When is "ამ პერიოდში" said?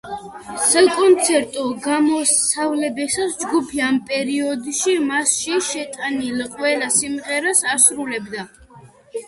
3.89-4.97